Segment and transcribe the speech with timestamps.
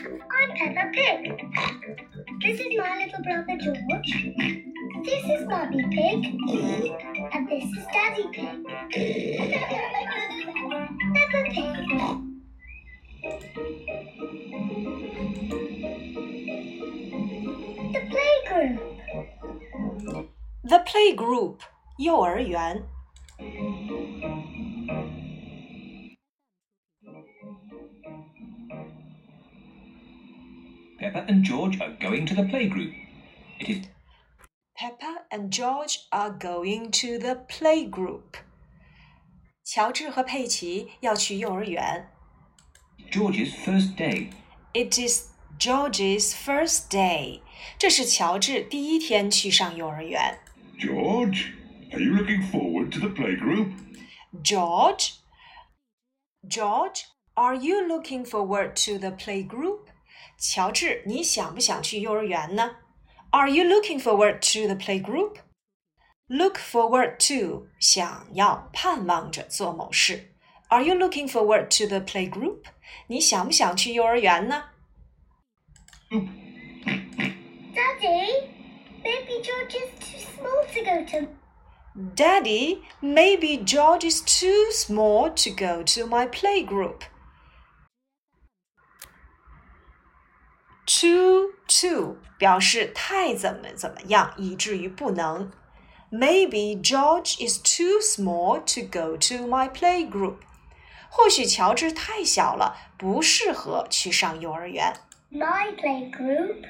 [0.00, 1.20] I'm Peppa Pig.
[2.40, 4.10] This is my little brother George.
[5.04, 6.24] This is Mummy Pig.
[7.34, 8.64] And this is Daddy Pig.
[11.14, 11.74] Peppa Pig.
[17.92, 18.78] The playgroup.
[20.64, 21.58] The playgroup
[21.98, 22.82] 幼儿园。
[31.01, 32.93] Peppa and George are going to the playgroup.
[33.59, 33.87] It is
[34.77, 38.35] Peppa and George are going to the playgroup.
[39.63, 42.07] 乔治和佩奇要去幼儿园。
[43.09, 44.29] George's first day.
[44.73, 47.41] It is George's first day.
[47.79, 50.37] 这是乔治第一天去上幼儿园。
[50.77, 51.53] George,
[51.93, 53.73] are you looking forward to the playgroup?
[54.43, 55.13] George,
[56.47, 59.90] George, are you looking forward to the playgroup?
[60.40, 62.76] 乔治，你想不想去幼儿园呢？
[63.30, 65.36] Are you looking forward to the playgroup?
[66.28, 70.32] Look forward to 想要、盼望着做某事。
[70.68, 72.64] Are you looking forward to the playgroup?
[73.06, 74.64] 你想不想去幼儿园呢？
[77.74, 78.48] Daddy,
[79.02, 81.28] Baby George is too small to go to.
[82.14, 87.02] Daddy, maybe George is too small to go to my playgroup.
[90.86, 95.50] Too too 表示太怎么怎么样，以至于不能。
[96.12, 100.36] Maybe George is too small to go to my playgroup.
[101.08, 104.94] 或许乔治太小了，不适合去上幼儿园。
[105.32, 106.64] My playgroup.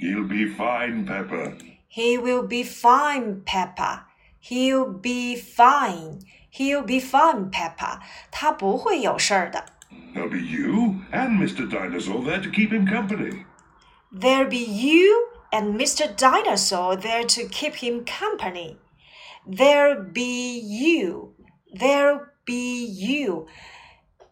[0.00, 1.58] He'll be fine, Pepper.
[1.90, 4.04] He will be fine, Peppa.
[4.42, 6.20] He'll be fine.
[6.50, 8.00] He'll be fine, Peppa.
[8.30, 9.66] 他不会有事儿的。
[10.14, 11.70] There'll be you and Mr.
[11.70, 13.44] Dinosaur there to keep him company.
[14.12, 16.14] There'll be you and Mr.
[16.14, 18.78] Dinosaur there to keep him company.
[19.46, 21.34] There'll be you.
[21.72, 23.46] There'll be you.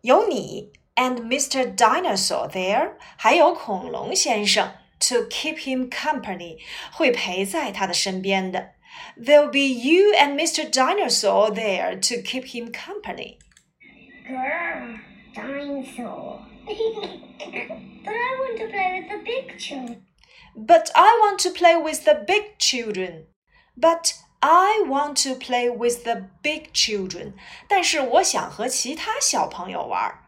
[0.02, 1.74] 有你 and Mr.
[1.76, 6.58] Dinosaur there，还有恐龙先生 to keep him company，
[6.92, 8.70] 会陪在他的身边的。
[9.18, 10.70] There'll be you and Mr.
[10.70, 13.38] Dinosaur there to keep him company.
[15.34, 16.40] Grr, dinosaur.
[16.66, 17.30] but
[18.14, 20.02] I want to play with the big children.
[20.56, 23.26] But I want to play with the big children.
[23.76, 27.34] But I want to play with the big children.
[27.68, 30.22] 但是我想和其他小朋友玩。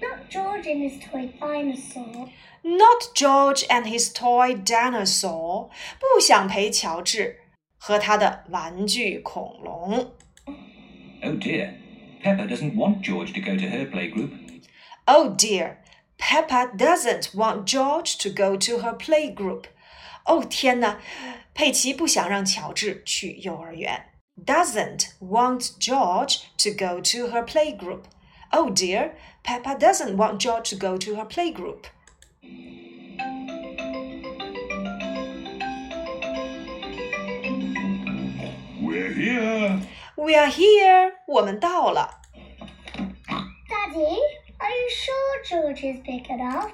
[0.00, 2.30] Not George and his toy dinosaur.
[2.62, 5.68] Not George and his toy dinosaur.
[5.98, 7.40] 不想陪乔治
[7.76, 10.12] 和他的玩具恐龙。
[11.22, 11.77] Oh dear.
[12.22, 14.60] Peppa doesn't want George to go to her playgroup.
[15.06, 15.78] Oh dear,
[16.18, 19.64] Peppa doesn't want George to go to her playgroup.
[20.24, 20.98] 哦天哪，
[21.52, 24.06] 佩奇不想让乔治去幼儿园。
[24.42, 28.04] Doesn't want George to go to her playgroup.
[28.50, 29.12] Oh dear,
[29.42, 31.84] Peppa doesn't want George to go to her playgroup.
[38.80, 39.80] We're here.
[40.18, 41.12] We are here.
[41.26, 42.20] 我们到了。
[43.66, 44.18] Daddy,
[44.58, 46.70] are you sure George is big enough?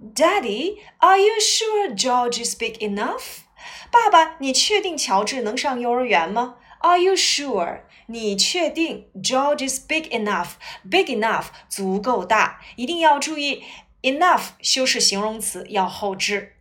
[0.00, 3.42] Daddy, are you sure George is big enough?
[3.90, 6.56] 爸爸，你确定乔治能上幼儿园吗？
[6.80, 7.82] Are you sure？
[8.06, 10.56] 你确定 George is big enough?
[10.88, 13.64] Big enough 足够大，一定要注意
[14.02, 16.56] enough 修饰形容词要后置。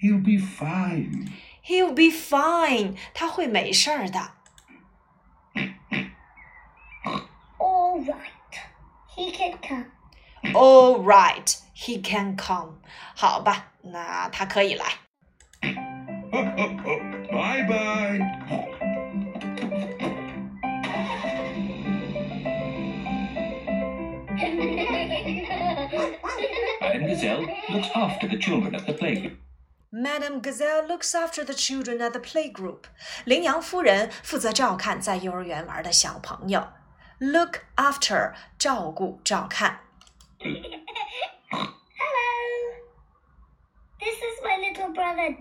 [0.00, 1.28] He'll be fine.
[1.64, 4.34] He'll be fine，他会没事儿的。
[7.94, 8.56] All right.
[9.14, 9.86] He can come.
[10.54, 12.80] All right, he can come。
[13.14, 14.86] 好吧，那他可以来。
[17.30, 18.18] bye bye.
[26.80, 29.36] Madame Gazelle looks after the children at the playgroup.
[29.92, 32.84] Madame Gazelle looks after the children at the playgroup.
[33.26, 36.66] 羚羊夫人负责照看在幼儿园玩的小朋友。
[37.18, 39.80] Look after 照顾照看。
[40.38, 40.56] Hello.
[43.98, 45.36] This is my little brother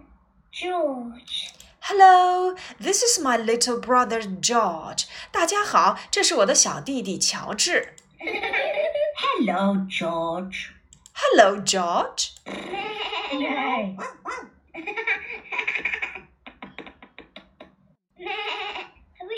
[0.52, 1.54] George.
[1.82, 5.06] Hello, this is my little brother George.
[5.32, 7.96] 大家好，这是我的小弟弟乔治。
[8.20, 10.72] Hello, George.
[11.14, 12.32] Hello, George.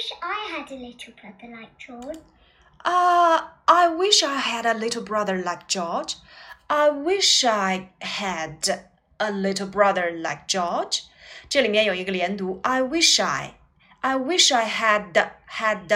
[0.05, 2.19] wish I had a little brother like George.
[2.83, 6.15] 啊、 I wish I had a little brother like George.
[6.67, 8.85] I wish I had
[9.17, 11.03] a little brother like George.
[11.49, 15.13] 这里面有一个连读，I wish I。I wish I had
[15.47, 15.87] had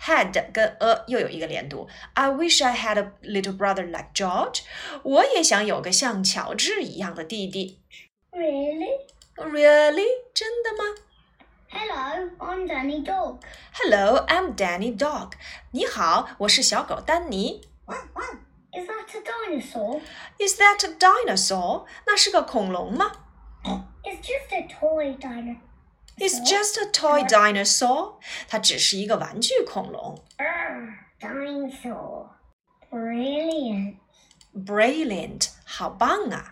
[0.00, 1.88] had 跟 a 又有一个连读。
[2.12, 4.60] I wish I had a little brother like George。
[5.02, 7.80] 我也想有个像乔治一样的弟弟。
[8.30, 9.06] Really?
[9.36, 10.06] Really？
[10.34, 10.84] 真的吗
[11.70, 13.40] Hello, I'm Danny Dog.
[13.74, 15.32] ？Hello, I'm Danny Dog。
[15.72, 17.62] 你好，我是小狗丹尼。
[18.72, 20.00] Is that a dinosaur?
[20.38, 21.86] Is that a dinosaur？
[22.06, 23.10] 那是个恐龙吗
[24.04, 25.58] It's just a toy dinosaur.
[26.18, 28.18] ？It's just a toy dinosaur。
[28.48, 30.22] 它只是一个玩具恐龙。
[30.38, 32.28] Arr, dinosaur.
[32.90, 33.96] Brilliant.
[34.54, 36.50] Brilliant，好棒啊！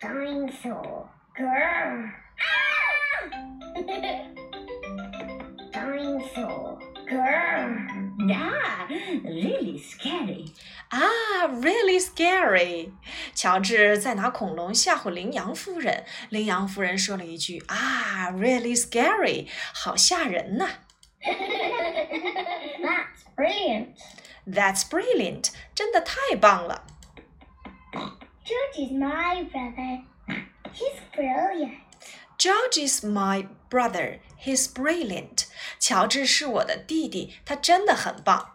[0.00, 1.06] Dinosaur.
[1.34, 2.10] Grr.
[5.72, 6.78] dinosaur.
[7.08, 7.88] Grr.
[8.30, 8.86] Ah,
[9.24, 10.52] really scary.
[10.90, 12.92] 啊，really scary！
[13.34, 20.68] 乔治在拿恐龙吓唬羚羊夫人，羚羊夫人说了一句：“啊，really scary，好吓人呐、
[22.82, 23.94] That's brilliant.
[24.46, 26.84] That's brilliant，真的太棒了。
[28.44, 30.02] George is my brother.
[30.74, 31.78] He's brilliant.
[32.42, 34.20] George is my brother.
[34.36, 35.46] He's brilliant.
[35.80, 38.54] 乔治是我的弟弟，他真的很棒。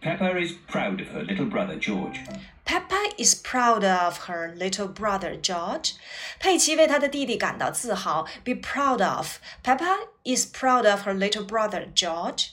[0.00, 2.20] Peppa is proud of her little brother George.
[2.64, 5.94] Peppa is proud of her little brother George.
[6.38, 8.26] 佩奇为她的弟弟感到自豪。
[8.44, 9.38] Be proud of.
[9.64, 12.52] Peppa is proud of her little brother George.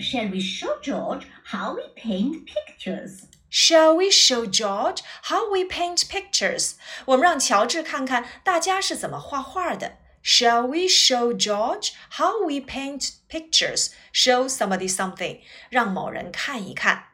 [0.00, 3.26] Shall we show George how we paint pictures?
[3.52, 6.72] Shall we show George how we paint pictures?
[7.06, 9.96] 我们让乔治看看大家是怎么画画的。
[10.22, 13.92] Shall we show George how we paint pictures?
[14.12, 15.40] Show somebody something.
[15.70, 17.04] 让某人看一看。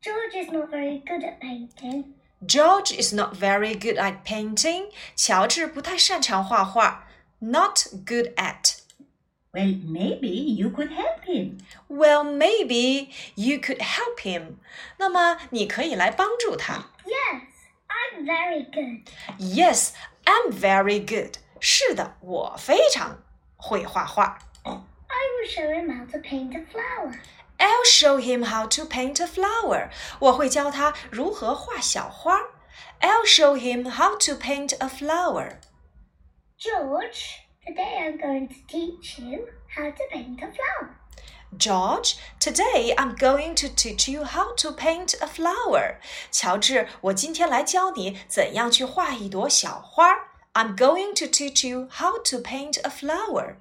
[0.00, 2.04] George is not very good at painting.
[2.46, 4.92] George is not very good at painting.
[5.16, 7.08] 乔治不太擅长画画。
[7.40, 8.79] Not good at.
[9.52, 11.58] Well, maybe you could help him.
[11.88, 14.58] Well, maybe you could help him.
[14.98, 16.90] 那么你可以来帮助他。
[17.04, 17.42] Yes,
[17.88, 19.08] I'm very good.
[19.38, 19.92] Yes,
[20.24, 21.38] I'm very good.
[21.58, 23.22] 是的，我非常
[23.56, 24.38] 会画画。
[24.64, 27.14] I will show him how to paint a flower.
[27.58, 29.88] I'll show him how to paint a flower.
[30.18, 32.38] 我会教他如何画小花。
[33.00, 35.60] I'll show him how to paint a flower.
[36.58, 40.96] George, today I'm going to teach you how to paint a flower.
[41.56, 45.96] George, today I'm going to teach you how to paint a flower.
[46.30, 50.12] 乔治，我今天来教你怎样去画一朵小花。
[50.54, 53.56] I'm going to teach you how to paint a flower.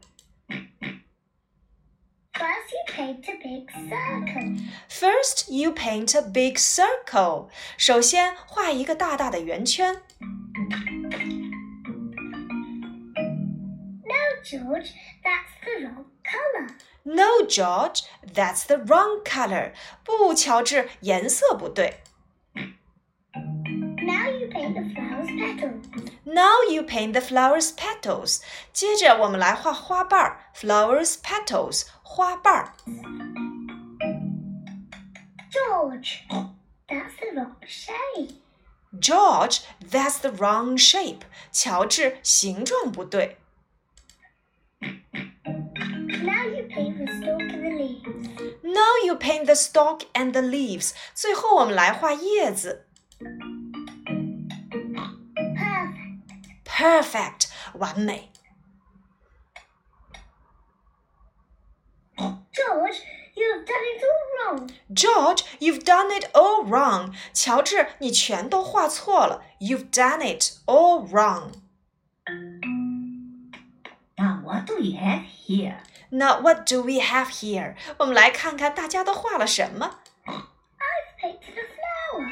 [2.33, 4.57] First, you paint a big circle.
[4.89, 7.49] First, you paint a big circle.
[7.77, 10.01] 首先画一个大大的圆圈。
[14.49, 14.93] George,
[15.23, 16.67] that's the wrong color.
[17.03, 18.03] No, George,
[18.33, 19.73] that's the wrong color.
[20.03, 22.01] 不，乔治，颜色不对。
[24.05, 25.83] Now you paint the flower's petals.
[26.23, 28.41] Now you paint the flower's petals.
[28.71, 32.73] 接着我们来画花瓣儿，flowers petals，花瓣儿。
[35.51, 36.21] George,
[36.87, 38.35] that's the wrong shape.
[38.99, 41.21] George, that's the wrong shape.
[41.51, 43.37] 乔治，形状不对。
[46.23, 48.03] Now you paint the stalk and the leaves.
[48.63, 50.93] Now you paint the stalk and the leaves.
[51.13, 52.87] 最后我们来画叶子。
[55.55, 56.25] Perfect.
[56.65, 58.31] Perfect，完美。
[62.17, 63.01] George,
[63.35, 64.69] you have done it all wrong.
[64.93, 67.13] George, you've done it all wrong.
[67.33, 69.43] 乔治，你全都画错了。
[69.59, 71.51] You've done it all wrong.
[74.49, 75.83] Now, what do we have here?
[76.09, 77.75] Now what do we have here?
[77.99, 79.99] 我们来看看大家都画了什么。
[80.25, 82.25] I've painted a flower.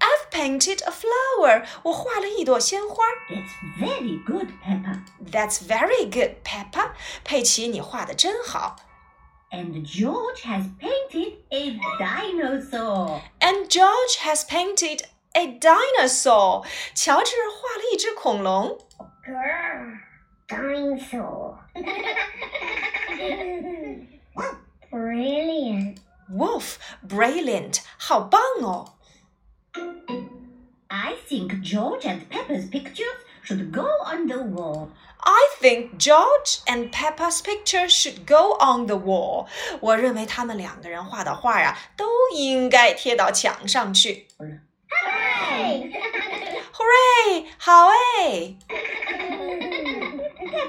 [0.00, 1.64] I've painted a flower.
[1.84, 3.04] 我画了一朵鲜花。
[3.28, 5.04] That's very good, Peppa.
[5.30, 6.90] That's very good, Peppa.
[7.22, 8.74] 佩奇，你画的真好。
[9.52, 13.20] And George has painted a dinosaur.
[13.38, 16.66] And George has painted a dinosaur.
[16.96, 18.76] 乔治画了一只恐龙。
[20.49, 21.59] Dinosaur.
[24.91, 25.99] Brilliant.
[26.29, 27.79] Wolf, brilliant.
[27.97, 28.93] 好棒哦!
[30.87, 34.89] I think George and Peppa's pictures should go on the wall.
[35.25, 39.47] I think George and Peppa's picture should go on the wall.
[39.79, 44.27] 我认为他们两个人画的画呀，都应该贴到墙上去。
[44.37, 45.91] Hooray!
[46.73, 47.45] Hooray！
[47.57, 48.55] 好哎！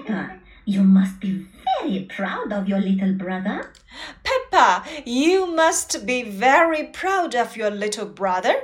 [0.04, 1.46] Peppa, you must be
[1.82, 3.72] very proud of your little brother.
[4.24, 8.56] Peppa, you must be very proud of your little brother.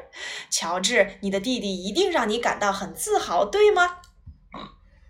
[0.50, 3.98] 乔治，你的弟弟一定让你感到很自豪，对吗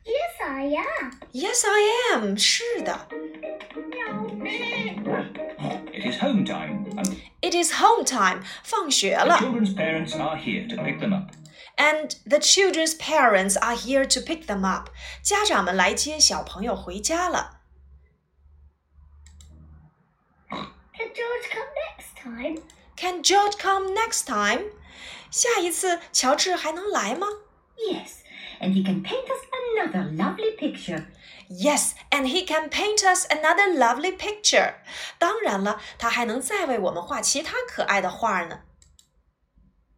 [0.05, 1.11] Yes, I am.
[1.33, 2.37] ？Yes, I am.
[2.37, 3.07] 是的。
[5.91, 8.43] It is home time, and It is home time.
[8.63, 9.37] 放学 the 了。
[9.37, 11.31] children's parents are here to pick them up.
[11.77, 14.89] And the children's parents are here to pick them up.
[15.21, 17.59] 家长们来接小朋友回家了。
[20.97, 22.61] Can George come next time?
[22.95, 24.71] Can George come next time?
[25.29, 27.27] 下一次乔治还能来吗
[27.75, 28.21] Yes,
[28.61, 31.07] and he can paint us another lovely picture.
[31.49, 34.75] Yes, and he can paint us another lovely picture.
[35.19, 38.61] 当然了，他还能再为我们画其他可爱的画呢。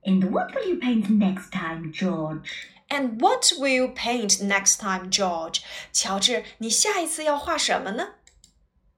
[0.03, 2.69] And what will you paint next time, George?
[2.89, 5.61] And what will you paint next time, George?
[5.91, 8.15] 乔治，你下一次要画什么呢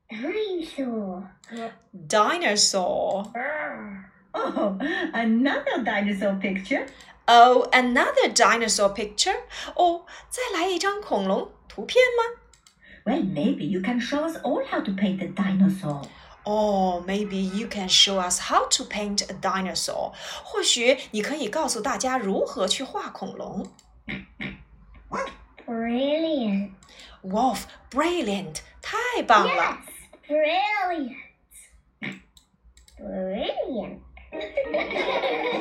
[0.09, 1.23] Dinosaur.
[2.07, 3.25] Dinosaur.
[4.31, 4.77] Oh,
[5.13, 6.85] another dinosaur picture.
[7.25, 9.35] Oh, another dinosaur picture.
[9.75, 12.39] 哦，再来一张恐龙图片吗
[13.05, 16.03] Well, maybe you can show us all how to paint a dinosaur.
[16.45, 20.13] Oh, maybe you can show us how to paint a dinosaur.
[20.43, 23.67] 或许你可以告诉大家如何去画恐龙。
[25.67, 26.71] Brilliant.
[27.23, 29.77] Wolf, brilliant，太棒了
[30.27, 31.17] Yes, brilliant.
[32.99, 33.99] Brilliant.